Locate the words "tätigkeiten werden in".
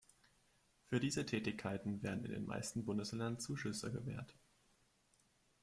1.27-2.31